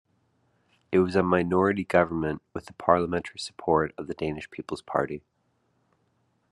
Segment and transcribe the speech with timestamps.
[0.91, 5.21] It was a minority government with the parliamentary support of the Danish People's Party.